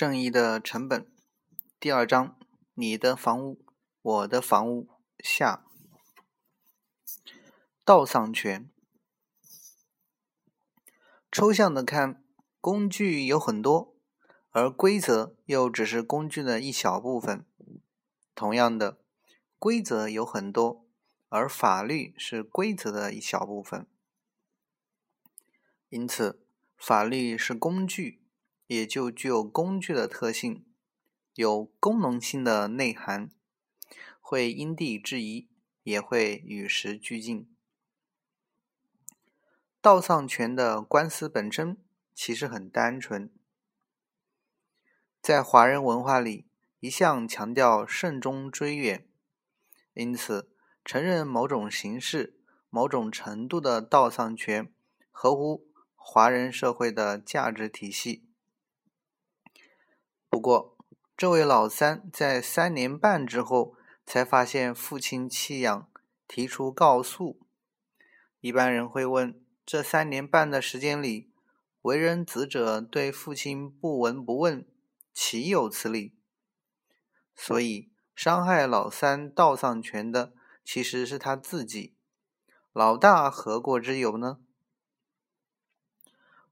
[0.00, 1.06] 正义的成本，
[1.78, 2.38] 第二章，
[2.72, 3.62] 你的房屋，
[4.00, 4.88] 我的房屋
[5.18, 5.66] 下。
[7.84, 8.70] 盗丧权，
[11.30, 12.24] 抽象的看，
[12.62, 13.94] 工具有很多，
[14.48, 17.44] 而规则又只是工具的一小部分。
[18.34, 19.02] 同样的，
[19.58, 20.86] 规则有很多，
[21.28, 23.86] 而法律是规则的一小部分。
[25.90, 26.42] 因此，
[26.78, 28.19] 法律是工具。
[28.70, 30.64] 也就具有工具的特性，
[31.34, 33.28] 有功能性的内涵，
[34.20, 35.50] 会因地制宜，
[35.82, 37.52] 也会与时俱进。
[39.80, 41.78] 盗丧权的官司本身
[42.14, 43.32] 其实很单纯，
[45.20, 46.46] 在华人文化里
[46.78, 49.04] 一向强调慎终追远，
[49.94, 54.72] 因此承认某种形式、某种程度的盗丧权
[55.10, 55.66] 合乎
[55.96, 58.29] 华人社会的价值体系。
[60.30, 60.76] 不过，
[61.16, 63.74] 这位老三在三年半之后
[64.06, 65.90] 才发现父亲弃养，
[66.28, 67.40] 提出告诉。
[68.38, 71.32] 一般人会问：这三年半的时间里，
[71.82, 74.64] 为人子者对父亲不闻不问，
[75.12, 76.16] 岂有此理？
[77.34, 80.32] 所以，伤害老三道丧权的
[80.64, 81.96] 其实是他自己。
[82.72, 84.38] 老大何过之有呢？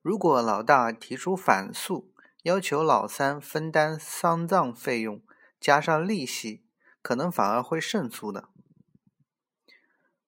[0.02, 5.20] 如果老大提出反诉，要求老三分担丧葬费用，
[5.58, 6.64] 加上利息，
[7.02, 8.48] 可能反而会胜诉的。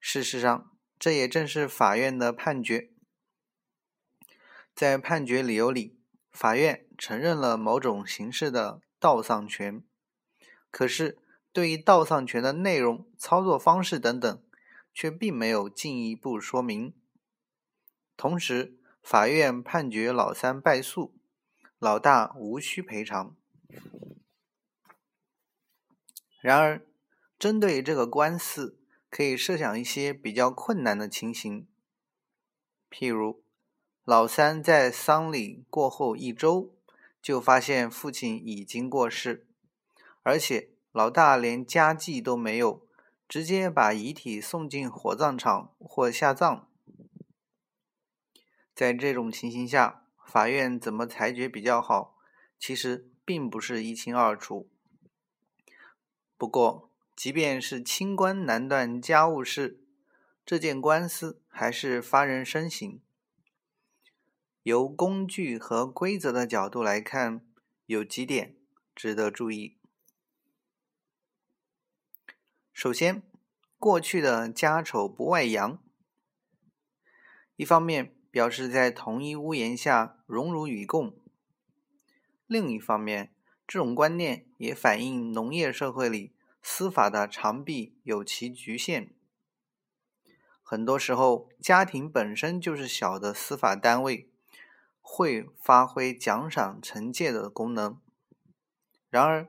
[0.00, 2.90] 事实上，这也正是法院的判决。
[4.74, 6.00] 在判决理由里，
[6.32, 9.84] 法院承认了某种形式的盗丧权，
[10.70, 11.18] 可是
[11.52, 14.42] 对于盗丧权的内容、操作方式等等，
[14.92, 16.92] 却并没有进一步说明。
[18.16, 21.19] 同时，法院判决老三败诉。
[21.80, 23.34] 老大无需赔偿。
[26.42, 26.86] 然而，
[27.38, 28.78] 针对这个官司，
[29.08, 31.66] 可以设想一些比较困难的情形。
[32.90, 33.42] 譬如，
[34.04, 36.74] 老三在丧礼过后一周，
[37.22, 39.46] 就发现父亲已经过世，
[40.22, 42.86] 而且老大连家祭都没有，
[43.26, 46.68] 直接把遗体送进火葬场或下葬。
[48.74, 52.16] 在这种情形下，法院怎么裁决比较好？
[52.58, 54.70] 其实并不是一清二楚。
[56.36, 59.82] 不过，即便是清官难断家务事，
[60.46, 63.00] 这件官司还是发人深省。
[64.62, 67.44] 由工具和规则的角度来看，
[67.86, 68.56] 有几点
[68.94, 69.78] 值得注意。
[72.72, 73.22] 首先，
[73.78, 75.82] 过去的家丑不外扬，
[77.56, 78.19] 一方面。
[78.30, 81.14] 表示在同一屋檐下荣辱与共。
[82.46, 83.32] 另一方面，
[83.66, 86.32] 这种观念也反映农业社会里
[86.62, 89.12] 司法的长臂有其局限。
[90.62, 94.28] 很多时候，家庭本身就是小的司法单位，
[95.00, 97.98] 会发挥奖赏惩戒的功能。
[99.08, 99.48] 然而，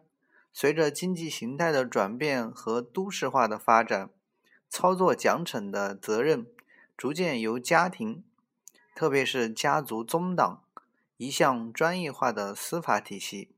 [0.51, 4.09] 随着经济形态的转变和都市化的发展，
[4.67, 6.47] 操作奖惩的责任
[6.97, 8.23] 逐渐由家庭。
[9.01, 10.63] 特别是家族宗党
[11.17, 13.49] 一向专业化的司法体系。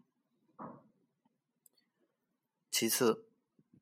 [2.71, 3.25] 其次，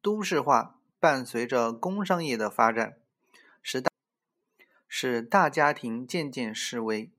[0.01, 2.97] 都市化伴随着工商业的发展，
[3.61, 3.91] 使大
[4.87, 7.11] 使大家庭渐渐式微，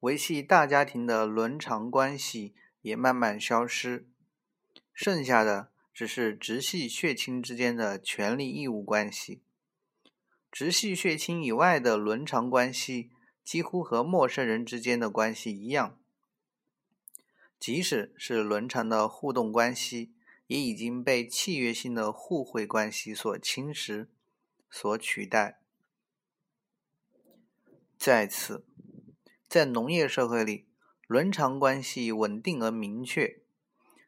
[0.00, 4.08] 维系大家庭的伦常关系也慢慢消失，
[4.92, 9.40] 剩下的只是直系血亲之间的权利义务关系。
[10.50, 13.12] 直系血亲以外的伦常关系。
[13.44, 15.98] 几乎和陌生人之间的关系一样，
[17.58, 20.12] 即使是伦常的互动关系，
[20.46, 24.08] 也已经被契约性的互惠关系所侵蚀、
[24.70, 25.60] 所取代。
[27.96, 28.64] 再次，
[29.48, 30.66] 在农业社会里，
[31.06, 33.42] 伦常关系稳定而明确；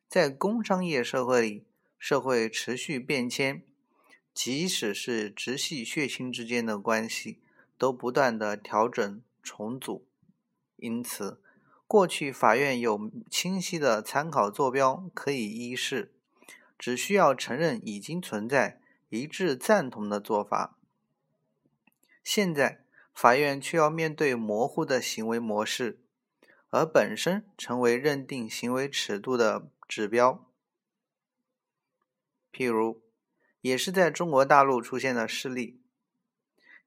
[0.08, 1.66] 在工商业社会里，
[1.96, 3.64] 社会持续变迁，
[4.32, 7.40] 即使是直系血亲之间的关系。
[7.76, 10.06] 都不断的调整重组，
[10.76, 11.40] 因此，
[11.86, 16.14] 过去法院有清晰的参考坐标可以依视，
[16.78, 20.78] 只需要承认已经存在一致赞同的做法。
[22.22, 22.84] 现在，
[23.14, 26.00] 法院却要面对模糊的行为模式，
[26.70, 30.50] 而本身成为认定行为尺度的指标。
[32.50, 33.02] 譬如，
[33.60, 35.83] 也是在中国大陆出现的事例。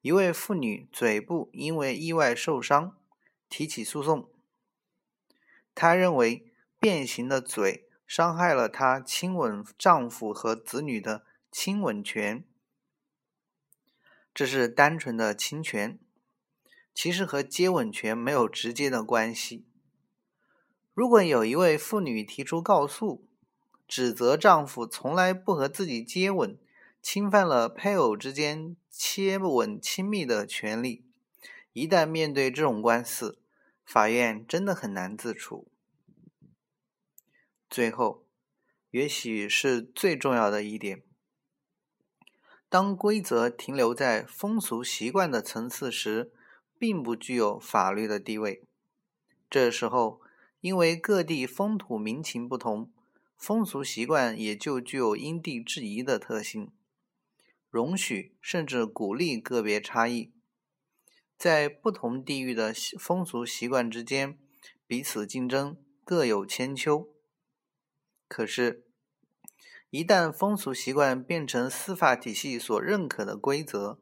[0.08, 2.96] 一位妇女嘴部因为意外受伤，
[3.50, 4.30] 提起诉讼。
[5.76, 6.50] 她认为
[6.80, 12.46] 变形的嘴伤害了她亲吻丈夫和子女的亲吻权。
[14.34, 16.00] 这是单纯的侵权，
[16.94, 19.66] 其实和接吻权没有直接的关系。
[20.94, 23.28] 如果有一位妇女提出告诉，
[23.86, 26.58] 指责丈夫从来不和自己接吻，
[27.10, 31.06] 侵犯了配偶之间接吻亲密的权利，
[31.72, 33.40] 一旦面对这种官司，
[33.86, 35.72] 法院真的很难自处。
[37.70, 38.26] 最后，
[38.92, 41.02] 也许是最重要的一点。
[42.68, 46.34] 当规则停留在风俗习惯的层次时，
[46.78, 48.66] 并不具有法律的地位。
[49.50, 50.20] 这时候，
[50.60, 52.92] 因为各地风土民情不同，
[53.38, 56.70] 风俗习惯也就具有因地制宜的特性，
[57.70, 60.32] 容许甚至鼓励个别差异，
[61.38, 64.38] 在不同地域的风俗习惯之间
[64.88, 67.10] 彼此竞争，各有千秋。
[68.28, 68.86] 可是，
[69.90, 74.00] 一旦风俗习惯变成司法体系所认可的规则，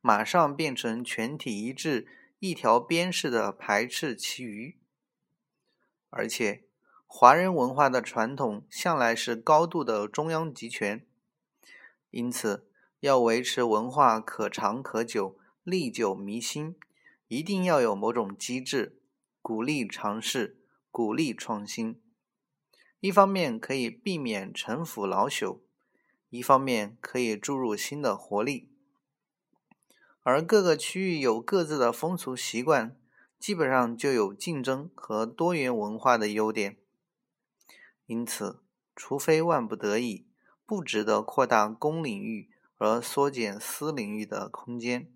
[0.00, 2.06] 马上变成全体一致、
[2.38, 4.78] 一条边式的排斥其余。
[6.10, 6.64] 而且，
[7.06, 11.04] 华人文化的传统向来是高度的中央集权，
[12.10, 12.67] 因此
[13.00, 16.74] 要维持文化可长可久、历久弥新，
[17.28, 19.00] 一定要有某种机制，
[19.40, 20.60] 鼓励尝试，
[20.90, 22.00] 鼓励创新。
[22.98, 25.60] 一方面可以避免陈腐老朽，
[26.30, 28.68] 一方面可以注入新的活力。
[30.24, 32.96] 而各个区域有各自的风俗习惯，
[33.38, 36.76] 基本上就有竞争和多元文化的优点。
[38.06, 38.60] 因此，
[38.96, 40.26] 除非万不得已，
[40.66, 45.12] 不值得扩大公领域而缩减私领域的空间。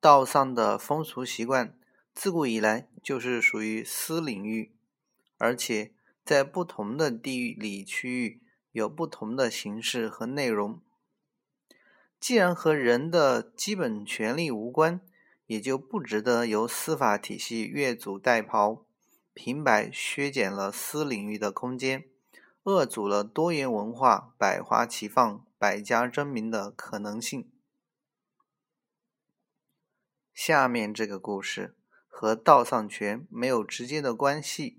[0.00, 1.78] 道上的风俗习惯
[2.12, 4.74] 自古以来就是属于私领域。
[5.42, 8.42] 而且在不同的地理区域
[8.72, 10.82] 有不同的形式和内容。
[12.20, 15.00] 既然和人的基本权利无关，
[15.46, 18.84] 也就不值得由司法体系越俎代庖，
[19.32, 22.04] 平白削减了私领域的空间，
[22.62, 27.50] 扼阻了多元文化百花齐放、百家争鸣的可能性。
[30.32, 31.76] 下面这个故事
[32.06, 34.78] 和道上权没有直接的关系。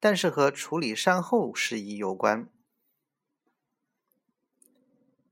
[0.00, 2.48] 但是和处理善后事宜有关。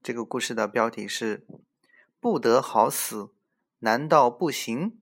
[0.03, 1.47] 这个故事的标题是
[2.19, 3.32] “不得好死，
[3.79, 5.00] 难道不行？”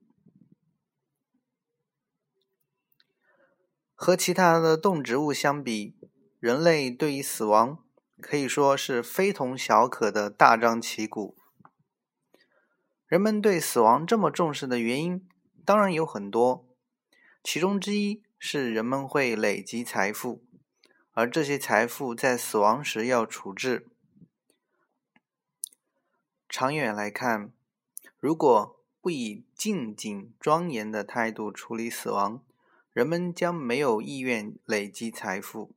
[3.95, 5.97] 和其他的动植物相比，
[6.45, 7.83] 人类对于死亡
[8.21, 11.35] 可以说是非同小可的大张旗鼓。
[13.07, 15.27] 人们对死亡这么重视的原因，
[15.65, 16.67] 当然有很多，
[17.43, 18.21] 其中之一。
[18.37, 20.43] 是人们会累积财富，
[21.13, 23.87] 而这些财富在死亡时要处置。
[26.47, 27.51] 长远来看，
[28.19, 32.43] 如果不以敬谨庄严的态度处理死亡，
[32.93, 35.73] 人们将没有意愿累积财富。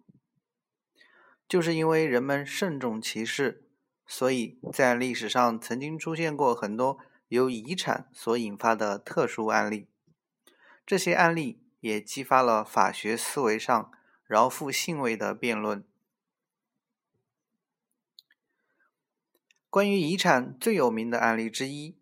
[1.49, 3.65] 就是因为人们慎重其事，
[4.07, 6.99] 所以在历史上曾经出现过很多
[7.29, 9.89] 由遗产所引发的特殊案例。
[10.85, 11.63] 这些案例。
[11.81, 13.93] 也激发了法学思维上
[14.27, 15.85] 饶富兴味的辩论。
[19.71, 21.97] 关于遗产最有名的案例之一，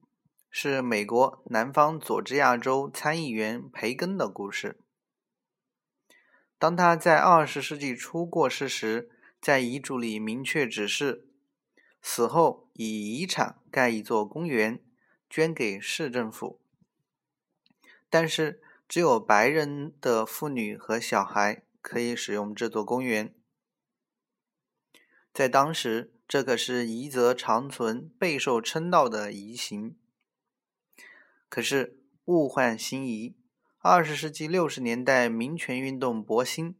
[0.49, 4.81] 是美国南方佐治亚州参议员培根的故事。
[6.59, 9.11] 当他在二十世纪初过世时，
[9.47, 11.29] 在遗嘱里明确指示，
[12.03, 14.83] 死后以遗产盖一座公园，
[15.31, 16.61] 捐给市政府。
[18.11, 18.61] 但是。
[18.89, 23.35] 只有白人的妇女和小孩可以使用这座公园。
[25.35, 29.97] 在当时，这可是遗泽长存、备受称道的遗行。
[31.49, 33.35] 可是物换星移，
[33.81, 36.77] 二十世纪六十年代民权运动勃兴，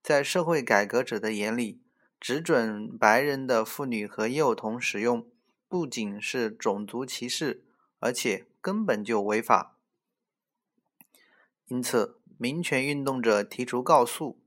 [0.00, 1.81] 在社会改革者的眼里，
[2.22, 5.26] 只准白人的妇女和幼童使用，
[5.66, 7.64] 不仅是种族歧视，
[7.98, 9.76] 而且根本就违法。
[11.66, 14.40] 因此，民权运动者提出告诉，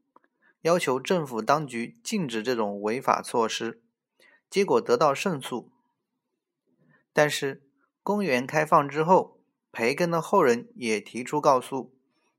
[0.62, 3.82] 要求政府当局禁止这种违法措施，
[4.50, 5.70] 结果得到胜诉。
[7.12, 7.62] 但是，
[8.01, 9.41] 公园开放之后，
[9.74, 11.94] 培根的后人也提出告诉，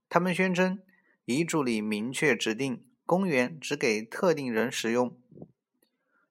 [0.08, 0.78] 他们宣称
[1.26, 5.14] 遗嘱里明确指定公园只给特定人使用，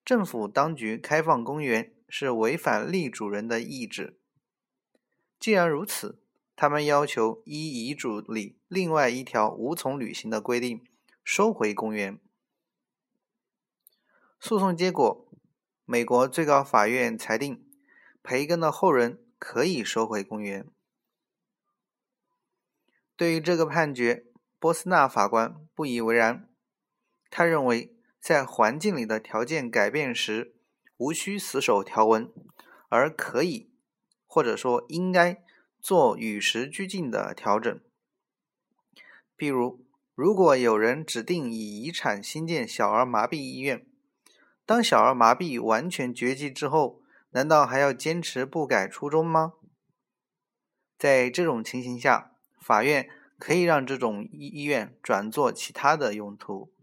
[0.05, 4.19] 政府当局开放公园是违反立主人的意志。
[5.39, 6.21] 既然如此，
[6.55, 10.85] 他们要求依遗嘱里另外一条无从履行的规定
[11.23, 12.19] 收回公园。
[14.39, 15.27] 诉讼结果，
[15.85, 17.67] 美国最高法院裁定，
[18.21, 20.69] 培根的后人可以收回公园。
[23.15, 24.27] 对于这个判决，
[24.59, 26.47] 波斯纳法官不以为然。
[27.31, 27.94] 他认为，
[28.25, 30.55] 在环境里的条件改变时，
[30.97, 32.33] 无需死守条文，
[32.89, 33.69] 而可以，
[34.25, 35.43] 或者说应该。
[35.79, 37.79] 做与时俱进的调整，
[39.35, 43.85] 比如，如果有人指定以遗产新建小儿麻痹医院，
[44.65, 49.53] 当小儿麻痹完全绝迹之后，难道还要坚持不改初衷吗？
[50.97, 56.73] 在这种情形下，法院可以让这种医院转做其他的用途。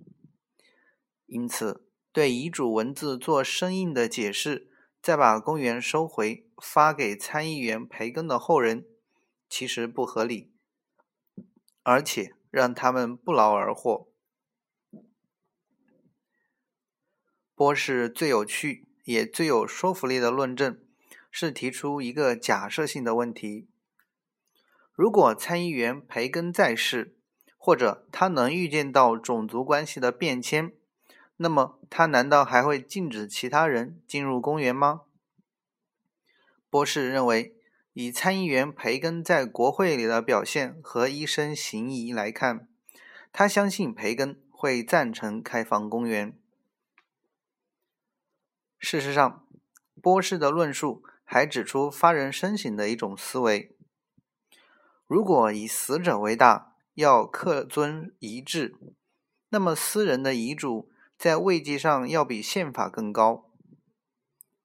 [1.32, 4.68] 因此，对遗嘱文字做生硬的解释，
[5.00, 8.84] 再把公园收回，发给参议员培根的后人。
[9.48, 10.52] 其实不合理，
[11.82, 14.12] 而且让他们不劳而获。
[17.54, 20.84] 波士最有趣也最有说服力的论证
[21.30, 23.68] 是提出一个假设性的问题：
[24.94, 27.16] 如果参议员培根在世，
[27.56, 30.74] 或者他能预见到种族关系的变迁，
[31.42, 35.02] 那么他难道还会禁止其他人进入公园吗？
[36.70, 37.58] 波士认为。
[37.94, 42.66] 以参议员培根在国会里的表现和一身行仪来看，
[43.30, 46.34] 他相信培根会赞成开放公园。
[48.78, 49.46] 事实上，
[50.00, 53.76] 波士的论述还指出发人深省的一种思维：
[55.06, 58.74] 如果以死者为大，要恪遵遗制，
[59.50, 60.90] 那么私人的遗嘱
[61.22, 63.48] 在位阶上要比宪法更高，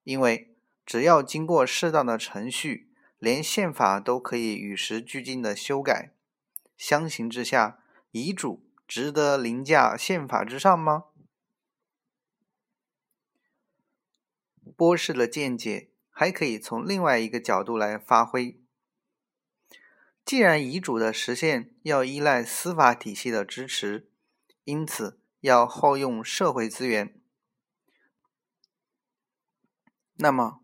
[0.02, 2.90] 因为只要经过适当的程序。
[3.20, 6.12] 连宪法都可以与时俱进的修改，
[6.76, 7.78] 相形之下，
[8.10, 11.04] 遗嘱值得凌驾宪法之上吗？
[14.76, 18.60] 波士的见解还可以从另外一个角度来发挥。
[20.24, 24.10] 既然遗嘱的实现要依赖司法体系的支持，
[24.64, 27.20] 因此要耗用社会资源，
[30.16, 30.60] 那么。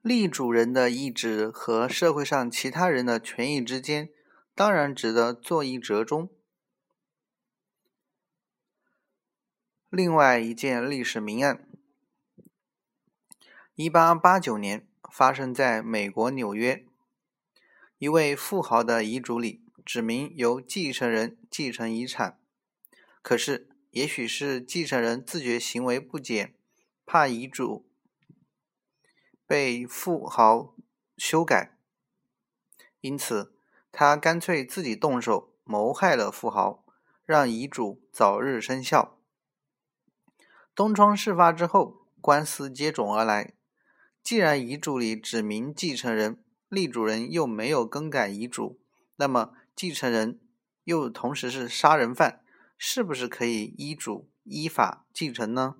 [0.00, 4.10] 立主人的意志和社会上其他人的权益之间，
[4.52, 6.28] 当然值得做一折中。
[9.88, 11.68] 另外一件历史名案，
[13.76, 16.84] 一八八九年发生在美国纽约，
[17.98, 22.38] 一位富豪的遗嘱里指明由继承人继承遗产，
[23.20, 26.54] 可是也许是继承人自觉行为不检，
[27.04, 27.88] 怕遗嘱。
[29.46, 30.74] 被富豪
[31.18, 31.76] 修改，
[33.00, 33.54] 因此
[33.90, 36.86] 他干脆自己动手谋害了富豪，
[37.26, 39.18] 让遗嘱早日生效。
[40.74, 43.52] 东窗事发之后，官司接踵而来。
[44.22, 48.80] 既然遗嘱里指明继承人，立主人又没有更改遗嘱，
[49.16, 50.40] 那么继承人
[50.84, 52.44] 又同时是杀人犯，
[52.76, 55.76] 是不是可以依嘱依法继承呢？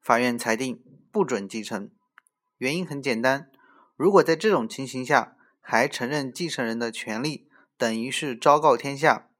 [0.00, 1.90] 法院裁定不准继承。
[2.58, 3.50] 原因很简单，
[3.96, 9.30] 如果在这种情形下还承认继承人的权利，等于是昭告天下，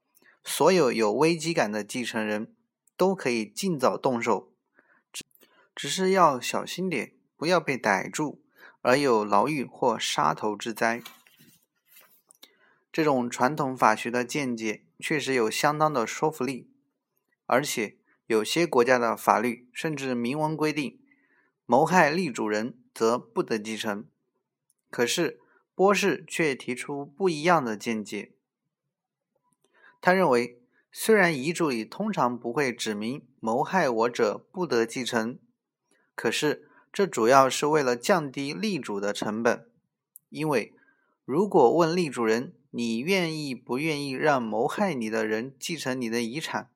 [0.42, 2.54] 所有有危机感的继承人
[2.96, 4.52] 都可以尽早动手，
[5.12, 5.24] 只
[5.74, 8.42] 只是要小心点，不要被逮住，
[8.82, 11.02] 而有牢狱或杀头之灾。
[12.94, 16.70] 这种传统法学的见解确实有相当的说服力，
[17.46, 17.96] 而且
[18.28, 21.00] 有些国家的法律甚至明文规定，
[21.66, 22.78] 谋害立主人。
[22.94, 24.06] 则不得继承。
[24.88, 25.40] 可是
[25.74, 28.36] 波士却提出不一样的见解。
[30.00, 35.40] 他认为，虽然遗嘱里通常不会指明谋害我者不得继承，
[36.14, 39.68] 可是这主要是为了降低立主的成本。
[40.28, 40.72] 因为
[41.24, 46.72] 如果问立主人你愿意不愿意让谋害你的人继承你的遗产，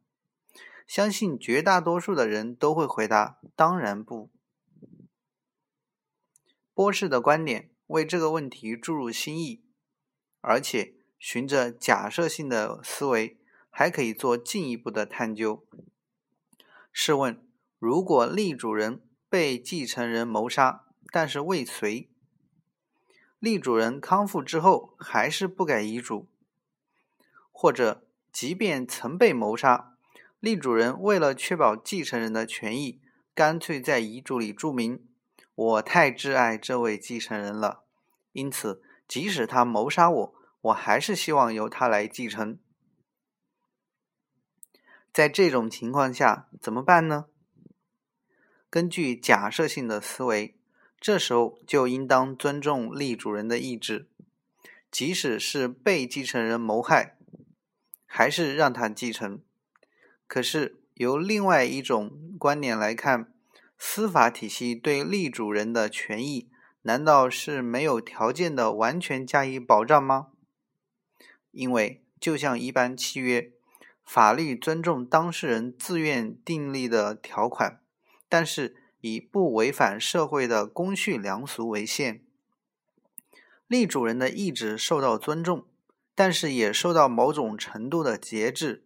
[0.87, 4.31] 相信绝大多数的人都会回答：当然不。
[6.73, 9.65] 波士的观点为这个问题注入新意，
[10.41, 13.37] 而且循着假设性的思维，
[13.69, 15.67] 还可以做进一步的探究。
[16.93, 17.45] 试问，
[17.81, 22.09] 如果立主人被继承人谋杀，但是未遂，
[23.39, 26.27] 立主人康复之后还是不改遗嘱，
[27.53, 29.97] 或者即便曾被谋杀，
[30.41, 33.01] 立主人为了确保继承人的权益，
[33.35, 35.05] 干脆在遗嘱里注明。
[35.55, 37.85] 我太挚爱这位继承人了，
[38.33, 42.59] 因此，即使他谋杀我，我还是希望由他来继承。
[45.13, 47.27] 在这种情况下，怎么办呢？
[48.71, 50.58] 根据假设性的思维，
[51.01, 54.09] 这时候就应当尊重立主人的意志，
[54.91, 57.17] 即使是被继承人谋害，
[58.05, 59.41] 还是让他继承。
[60.27, 63.33] 可是，由另外一种观点来看，
[63.79, 66.51] 司法体系对立主人的权益，
[66.83, 70.29] 难道是没有条件的完全加以保障吗？
[71.53, 73.53] 因为就像一般契约，
[74.05, 77.81] 法律尊重当事人自愿订立的条款，
[78.29, 82.23] 但是以不违反社会的公序良俗为限。
[83.67, 85.65] 立主人的意志受到尊重，
[86.15, 88.85] 但是也受到某种程度的节制。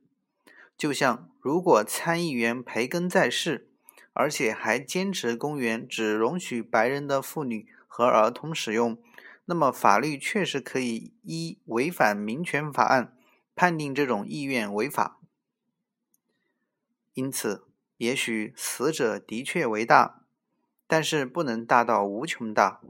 [0.76, 3.68] 就像如果参议员培根在世。
[4.14, 9.02] 而且还坚持公园只容许白人的妇女和儿童使用，
[9.46, 13.16] 那么法律确实可以依违反民权法案
[13.54, 15.18] 判定这种意愿违法。
[17.14, 17.64] 因此，
[18.02, 20.24] 也许死者的确为大，
[20.88, 22.80] 但是不能大到无穷大。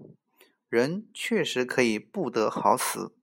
[0.71, 3.14] 人确实可以不得好死，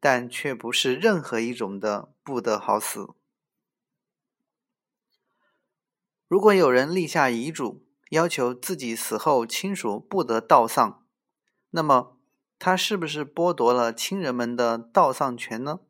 [0.00, 3.10] 但却不是任何一种的不得好死。
[6.26, 11.04] 如果有人立下遗嘱，要求自己死后亲属不得悼丧，
[11.68, 12.16] 那么
[12.58, 15.80] 他是不是剥夺了亲人们的悼丧权呢？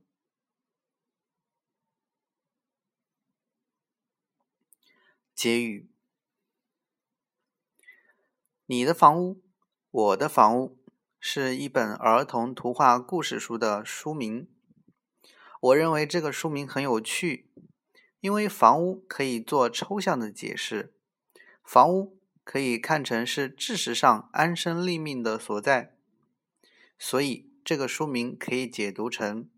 [5.37, 5.91] 结语：
[8.65, 9.45] 你的房屋，
[9.91, 10.79] 我的房屋，
[11.21, 14.49] 是一本儿童图画故事书的书名。
[15.61, 17.51] 我认为这个书名很有趣。
[18.21, 20.95] 因为房屋可以做抽象的解释，
[21.63, 25.95] 房屋可以看成是事实上安身立命的所在，
[26.99, 29.51] 所以这个书名可以解读成：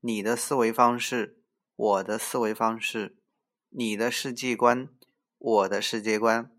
[0.00, 1.42] 你的思维方式，
[1.76, 3.18] 我的思维方式；
[3.68, 4.88] 你的世界观，
[5.44, 6.52] 我的世界观；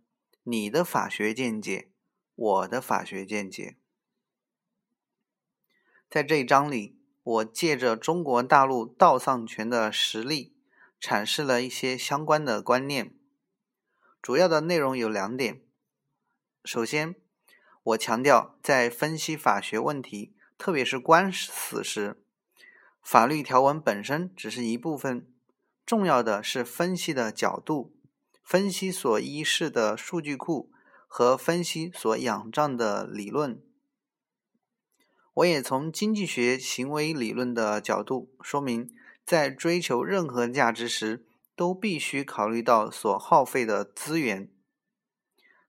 [0.44, 1.90] 你的法学见解，
[2.36, 3.78] 我的法学见解。
[6.10, 10.58] 在这一章里，我借着中国大陆道丧权的实例。
[11.00, 13.14] 阐释了一些相关的观念，
[14.22, 15.62] 主要的内容有两点。
[16.64, 17.16] 首先，
[17.84, 22.24] 我强调，在分析法学问题，特别是官司时，
[23.02, 25.28] 法律条文本身只是一部分，
[25.86, 27.94] 重要的是分析的角度、
[28.44, 30.72] 分析所依视的数据库
[31.08, 33.62] 和分析所仰仗的理论。
[35.36, 38.94] 我也从经济学行为理论的角度说明。
[39.26, 41.26] 在追求任何价值时，
[41.56, 44.52] 都必须考虑到所耗费的资源。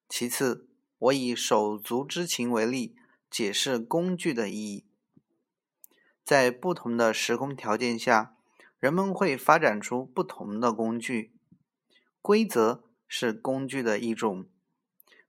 [0.08, 2.96] 其次，我以手足之情为例，
[3.30, 4.86] 解释工具的意义。
[6.24, 8.34] 在不同的时空条件下，
[8.80, 11.33] 人们会发展出不同的工具。
[12.24, 14.46] 规则是工具的一种，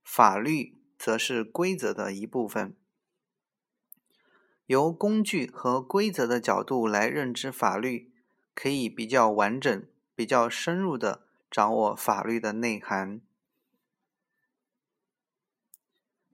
[0.02, 2.74] 法律则是规则的一部分。
[4.66, 8.16] 由工具和规则的角度来认知法律。
[8.54, 13.20] 可以比较完整、比较深入的掌握法律的内涵。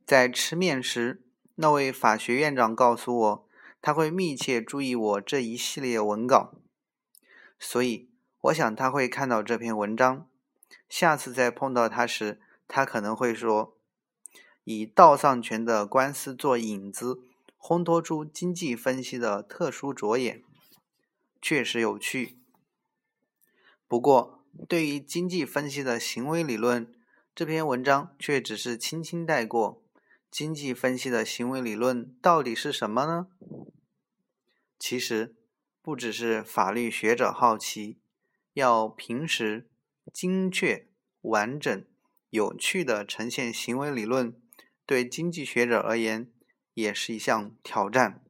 [0.06, 3.48] 在吃面时，那位法学院长告诉我，
[3.82, 6.54] 他会密切注意我这一系列文稿，
[7.58, 10.30] 所以我想他会看到这篇文章。
[10.92, 13.78] 下次再碰到他时，他可能会说
[14.66, 17.22] ：“以道丧权的官司做引子，
[17.58, 20.44] 烘托出经济分析的特殊着眼。”
[21.42, 22.38] 确实有趣，
[23.88, 26.94] 不过对于经济分析的行为理论，
[27.34, 29.82] 这篇文章却只是轻轻带过。
[30.30, 33.28] 经济分析的行为理论到底是什么呢？
[34.78, 35.38] 其实
[35.82, 37.98] 不只是法律学者好奇，
[38.54, 39.71] 要平时
[40.14, 40.88] 精确、
[41.22, 41.86] 完整、
[42.30, 44.34] 有趣的呈现行为理论，
[44.86, 46.32] 对经济学者而言
[46.74, 48.24] 也是一项挑战。